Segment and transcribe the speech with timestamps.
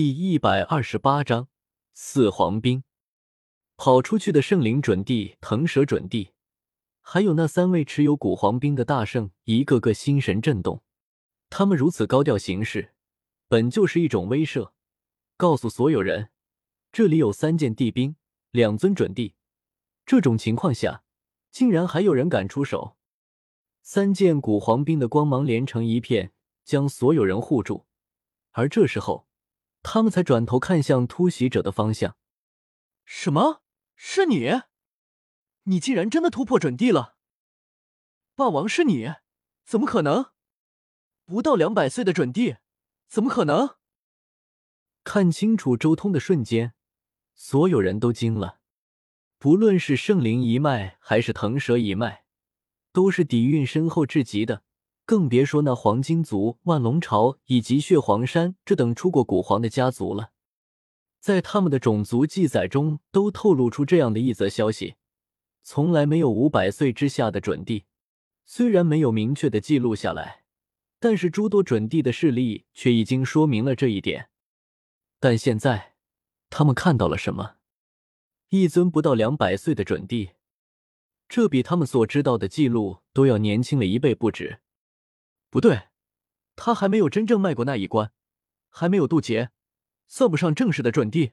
[0.00, 1.48] 第一百二十八章
[1.92, 2.84] 四皇兵。
[3.76, 6.30] 跑出去的圣灵准帝、腾蛇准帝，
[7.00, 10.84] 还有那三位持有古皇兵的大圣，一个个心神震动。
[11.50, 12.94] 他们如此高调行事，
[13.48, 14.70] 本就是一种威慑，
[15.36, 16.30] 告诉所有人，
[16.92, 18.14] 这里有三件帝兵，
[18.52, 19.34] 两尊准帝。
[20.06, 21.02] 这种情况下，
[21.50, 22.96] 竟然还有人敢出手。
[23.82, 26.32] 三件古皇兵的光芒连成一片，
[26.64, 27.88] 将所有人护住。
[28.52, 29.26] 而这时候，
[29.90, 32.14] 他们才转头看向突袭者的方向。
[33.06, 33.62] 什么？
[33.96, 34.60] 是你？
[35.62, 37.16] 你竟然真的突破准地了？
[38.34, 39.14] 霸王是你？
[39.64, 40.26] 怎么可能？
[41.24, 42.56] 不到两百岁的准帝，
[43.08, 43.76] 怎么可能？
[45.04, 46.74] 看清楚周通的瞬间，
[47.34, 48.60] 所有人都惊了。
[49.38, 52.26] 不论是圣灵一脉还是腾蛇一脉，
[52.92, 54.62] 都是底蕴深厚至极的，
[55.08, 60.32] 更别说那黄金族、万龙朝以及血皇山这等出过古皇的家族了。
[61.18, 64.96] 在他们的种族记载中，都透露出这样的一则消息：
[65.62, 67.86] 从来没有五百岁之下的准帝。
[68.44, 70.44] 虽然没有明确的记录下来，
[71.00, 74.28] 但是诸多准帝的势力却已经说明了这一点。
[75.18, 75.94] 但现在，
[76.50, 77.54] 他们看到了什么？
[78.50, 80.32] 一尊不到两百岁的准帝，
[81.30, 84.60] 这比他们所知道的记录都要年轻了一倍不止。
[85.50, 85.88] 不对，
[86.56, 88.12] 他还没有真正迈过那一关，
[88.68, 89.50] 还没有渡劫。
[90.06, 91.32] 算不上正式的准帝。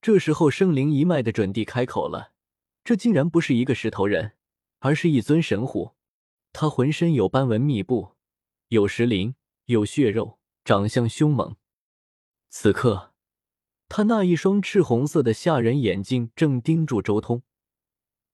[0.00, 2.32] 这时候，生灵一脉的准帝开口了
[2.84, 4.32] ：“这竟然不是一个石头人，
[4.78, 5.94] 而是一尊神虎。
[6.52, 8.14] 他浑身有斑纹密布，
[8.68, 9.34] 有石鳞，
[9.66, 11.56] 有血肉，长相凶猛。
[12.48, 13.12] 此刻，
[13.88, 17.42] 他那一双赤红色的吓人眼睛正盯住周通，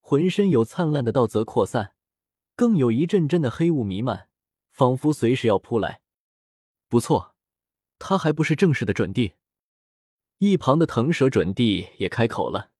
[0.00, 1.94] 浑身有灿烂的道泽扩散，
[2.55, 4.28] 更有一阵阵的黑雾弥漫，
[4.73, 6.01] 仿佛随时要扑来。
[6.89, 7.28] 不错。”
[8.05, 9.34] 他还不是正式的准帝，
[10.39, 12.73] 一旁的腾蛇准帝也开口了。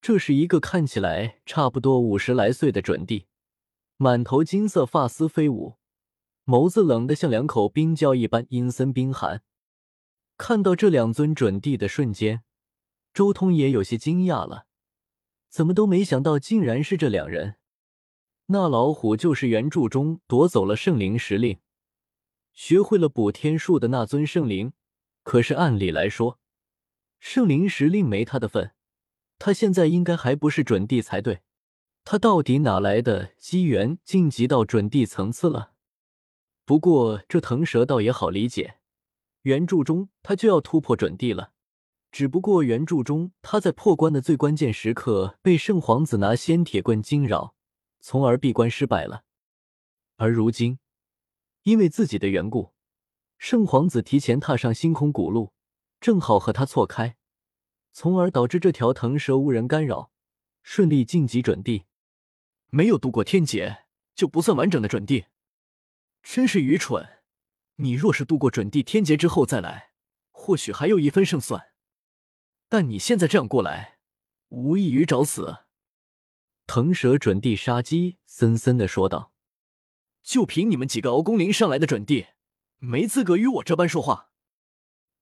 [0.00, 3.26] 这是一个看起来差不多五十来岁的准帝，
[3.98, 5.76] 满头金色发丝飞舞，
[6.46, 9.42] 眸子冷得像两口冰窖一般阴森冰寒。
[10.38, 12.42] 看到这两尊准帝的瞬间，
[13.12, 14.64] 周通也有些惊讶了，
[15.50, 17.56] 怎么都没想到，竟然是这两人。
[18.52, 21.58] 那老虎就是原著中夺走了圣灵石令。
[22.52, 24.72] 学会了补天术的那尊圣灵，
[25.22, 26.40] 可是按理来说，
[27.20, 28.72] 圣灵石令没他的份，
[29.38, 31.42] 他现在应该还不是准帝才对。
[32.02, 35.74] 他到底哪来的机缘晋级到准帝层次了？
[36.64, 38.78] 不过这腾蛇倒也好理解，
[39.42, 41.52] 原著中他就要突破准帝了，
[42.10, 47.54] 只不过原著中他在破关的最关键时刻被圣皇子拿仙铁棍惊扰，
[48.00, 49.24] 从而闭关失败了，
[50.16, 50.78] 而如今。
[51.62, 52.72] 因为自己的缘故，
[53.36, 55.52] 圣皇子提前踏上星空古路，
[56.00, 57.16] 正好和他错开，
[57.92, 60.10] 从而导致这条腾蛇无人干扰，
[60.62, 61.84] 顺利晋级准帝。
[62.70, 63.84] 没有度过天劫
[64.14, 65.26] 就不算完整的准帝，
[66.22, 67.20] 真是愚蠢！
[67.76, 69.90] 你若是度过准帝天劫之后再来，
[70.30, 71.72] 或许还有一分胜算。
[72.68, 73.98] 但你现在这样过来，
[74.48, 75.64] 无异于找死。
[76.72, 79.32] 腾蛇准帝杀机森森的说道。
[80.22, 82.28] 就凭你们几个熬工龄上来的准帝，
[82.78, 84.30] 没资格与我这般说话。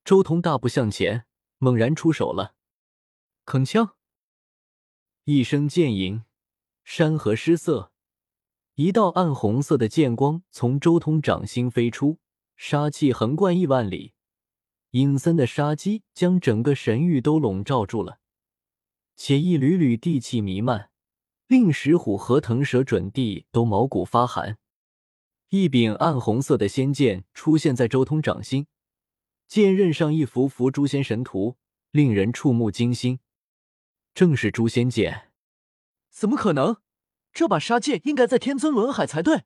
[0.04, 1.24] 周通大步向前，
[1.56, 2.54] 猛然出手了，
[3.46, 3.92] 铿锵
[5.24, 6.22] 一声剑吟，
[6.84, 7.92] 山河失色，
[8.74, 12.18] 一道暗红色的剑光从周通掌心飞出，
[12.56, 14.12] 杀气横贯亿万里，
[14.90, 18.20] 阴森的杀机将整个神域都笼罩住了，
[19.16, 20.90] 且一缕缕地气弥漫，
[21.48, 24.58] 令石虎和腾蛇准帝都毛骨发寒。
[25.48, 28.66] 一柄暗红色的仙剑出现在周通掌心，
[29.46, 31.56] 剑刃上一幅幅诛仙神图，
[31.90, 33.20] 令人触目惊心。
[34.12, 35.30] 正是诛仙剑，
[36.10, 36.76] 怎么可能？
[37.32, 39.44] 这把杀剑应该在天尊轮海才对，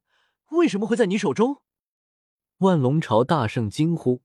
[0.50, 1.62] 为什么会在你手中？
[2.58, 4.22] 万龙朝大圣惊呼：“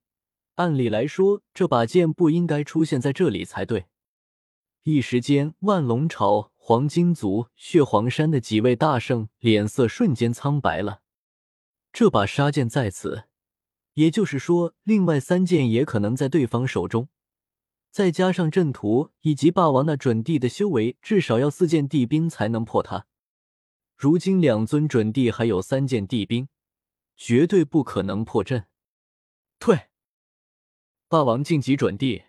[0.55, 3.85] 按理来说，这把剑不应该出现在这里才对。”
[4.81, 11.01] 一时间，万龙朝、黄金族、血皇山的几位大圣脸色瞬间苍白了。
[11.93, 13.23] 这把杀剑在此，
[13.93, 17.07] 也就是说，另外三剑也可能在对方手中。
[17.89, 23.07] 再加上阵图以及霸王那准帝的修为，至少要四件帝兵才能破他。
[23.95, 26.49] 如今两尊准帝还有三件帝兵，
[27.15, 28.65] 绝对不可能破阵。
[29.57, 29.87] 退！
[31.07, 32.23] 霸王晋级准帝，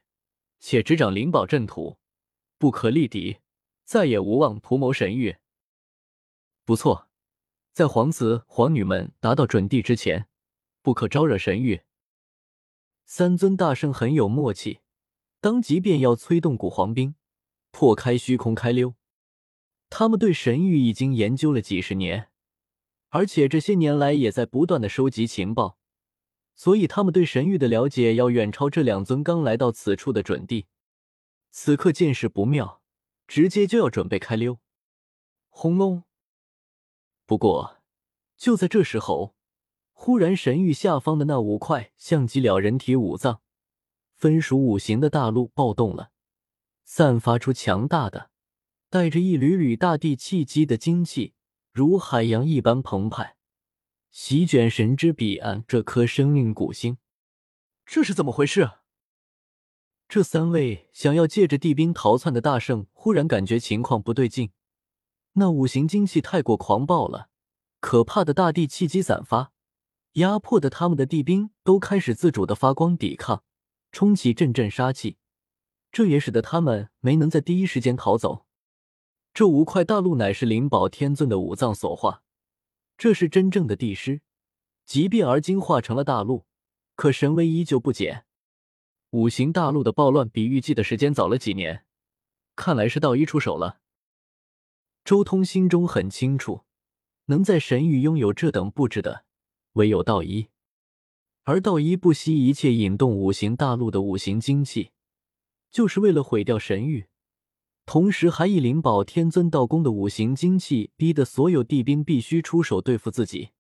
[0.61, 1.99] 且执掌灵宝阵图，
[2.57, 3.39] 不可力敌，
[3.89, 5.39] 再也无望图谋神域。
[6.67, 7.09] 不错。
[7.73, 10.29] 在皇子皇女们达到准帝之前，
[10.83, 11.81] 不可招惹神域。
[13.07, 14.81] 三尊大圣很有默契，
[15.41, 17.15] 当即便要催动古皇兵，
[17.71, 18.95] 破开虚空开溜。
[19.89, 22.29] 他们对神域已经研究了几十年，
[23.09, 25.79] 而且这些年来也在不断的收集情报，
[26.55, 30.67] 所以他们对神域的了解要远超这两尊刚来到此处的准帝。
[31.51, 32.78] 此刻见势不妙，
[33.29, 34.59] 直接就要准备开溜。
[35.49, 36.03] 轰隆！
[37.25, 37.77] 不过
[38.37, 39.37] 就在这时候。
[40.01, 43.43] 忽然，神域下方的那五块像极了人体五脏、
[44.15, 46.13] 分属五行的大陆暴动了，
[46.85, 48.31] 散发出强大的、
[48.89, 51.35] 带着一缕缕大地气机的精气，
[51.73, 53.37] 如海洋一般澎湃，
[54.13, 56.99] 席卷神之彼岸这颗生命古星。
[57.85, 58.71] 这是怎么回事？
[60.09, 64.53] 这三位想要借着地兵逃窜的大圣忽然感觉情况不对劲，
[65.35, 67.29] 那五行精气太过狂暴了，
[67.81, 69.53] 可怕的大地气机散发。
[70.15, 73.45] 压迫的他们的地兵都开始自主的发光抵抗，
[73.93, 75.19] 冲起阵阵杀气，
[75.93, 78.47] 这也使得他们没能在第一时间逃走。
[79.35, 82.23] 这五块大陆乃是灵宝天尊的五脏所化，
[82.97, 84.23] 这是真正的地师，
[84.87, 86.47] 即便而今化成了大陆，
[86.97, 88.25] 可神威依旧不减。
[89.11, 91.85] 五行大陆的暴乱比预计的时间早了几年，
[92.55, 93.81] 看来是道一出手了。
[95.03, 96.65] 周通心中很清楚，
[97.27, 99.25] 能在神域拥有这等布置的。
[99.75, 100.49] 唯有道一，
[101.45, 104.91] 而道一不惜一切引动五行大陆的五行精气，
[105.71, 107.07] 就是为了毁掉神域，
[107.87, 113.51] 同时还以灵宝天尊道宫的五行精气逼得所有地兵必须出手对付自己。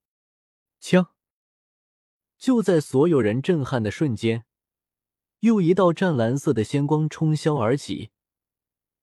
[0.80, 1.06] 枪！
[2.36, 4.44] 就在所有人震撼的瞬间，
[5.40, 8.10] 又一道湛蓝色的仙光冲霄而起，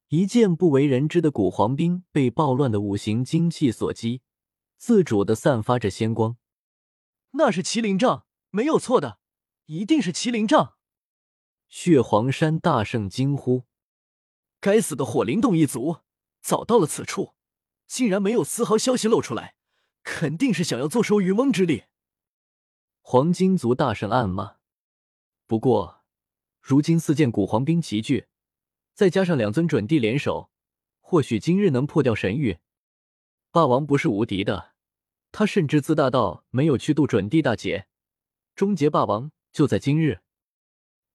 [0.09, 4.21] 一件不为人知的古黄兵被暴乱的五行精气所击，
[4.77, 6.37] 自主的散发着仙光。
[7.31, 9.19] 那是麒麟杖，没有错的，
[9.65, 10.75] 一定是麒麟杖。
[11.67, 13.63] 血皇山大圣惊呼
[14.59, 15.97] ：“该死的火灵洞一族，
[16.41, 17.33] 早到了此处，
[17.87, 19.55] 竟然没有丝毫消息露出来，
[20.03, 21.85] 肯定是想要坐收渔翁之利。”
[23.01, 24.57] 黄金族大圣暗骂
[25.47, 26.04] ：“不过，
[26.65, 28.25] 如今四件古皇兵齐聚，
[28.95, 30.49] 再加上两尊准帝联手，
[30.99, 32.57] 或许今日能破掉神域。
[33.51, 34.73] 霸王不是无敌的。”
[35.31, 37.85] 他甚至自大到没有去渡准帝大劫，
[38.55, 40.21] 终结霸王就在今日。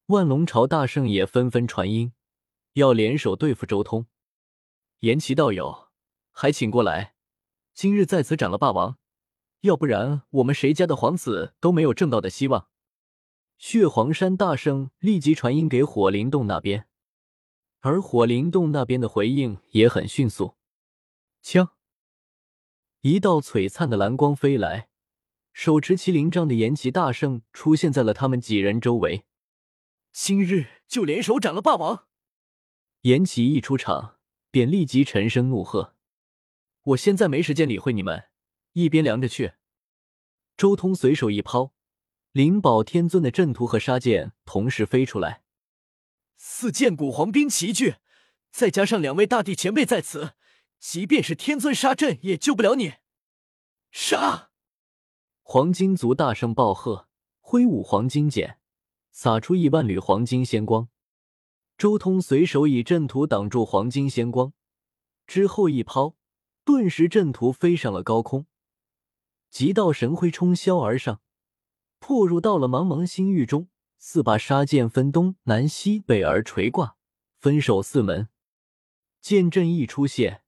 [0.07, 2.13] 万龙朝大圣也纷纷传音，
[2.75, 4.07] 要联手对付周通。
[5.01, 5.89] 言其道友，
[6.31, 7.17] 还请过来，
[7.75, 8.99] 今日在此斩了霸王，
[9.63, 12.70] 要不然我们谁家的皇子都没有正道的希望。
[13.61, 16.89] 血皇山大圣立即传音给火灵洞那边，
[17.81, 20.57] 而火灵洞那边的回应也很迅速，
[21.43, 21.69] 枪。
[23.03, 24.89] 一道璀璨的蓝光飞来，
[25.53, 29.27] 手持麒麟杖的延吉大圣出现在了他们几人周围。
[30.11, 32.07] 今日就联手斩了霸王！
[33.03, 34.17] 延吉一出场，
[34.51, 35.95] 便立即沉声怒喝
[36.83, 38.31] ：“我现在没时间理会你们，
[38.73, 39.53] 一边凉着去！”
[40.57, 41.75] 周通随手一抛，
[42.33, 45.43] 灵宝天尊的阵图和杀剑同时飞出来。
[46.37, 47.97] 四件古黄兵齐聚，
[48.53, 50.35] 再加上两位大帝前辈在此。
[50.79, 52.95] 即便是天尊杀阵也救不了你！
[53.91, 54.51] 杀！
[55.43, 57.09] 黄金族大声暴喝，
[57.41, 58.61] 挥舞黄金剑，
[59.11, 60.89] 撒出亿万缕黄金仙光。
[61.77, 64.53] 周通随手以阵图挡住黄金仙光，
[65.27, 66.17] 之后一抛，
[66.65, 68.47] 顿时阵图飞上了高空，
[69.51, 71.21] 极道神辉冲霄而上，
[72.01, 73.69] 破入到了茫茫星域中。
[74.03, 76.97] 四把杀剑分东南西北而垂挂，
[77.39, 78.29] 分守四门。
[79.21, 80.43] 剑阵一出现。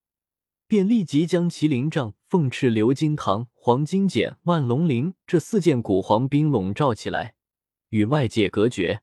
[0.66, 7.34] 便立即将麒麟杖、凤翅鎏金堂、黄金锏、万龙鳞这四件古黄冰笼罩起来，
[7.90, 9.02] 与外界隔绝。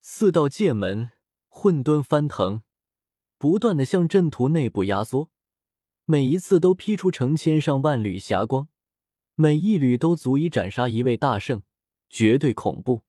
[0.00, 1.12] 四道剑门
[1.46, 2.62] 混沌翻腾，
[3.38, 5.30] 不断的向阵图内部压缩，
[6.04, 8.66] 每一次都劈出成千上万缕霞光，
[9.42, 11.62] 每一缕都足以斩杀一位大圣，
[12.08, 13.02] 绝对恐怖。